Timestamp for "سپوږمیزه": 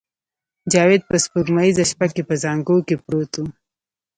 1.23-1.83